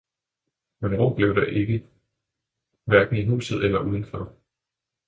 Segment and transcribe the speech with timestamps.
[0.79, 1.85] men ro blev der ikke
[2.85, 4.35] hverken i huset eller udenfor.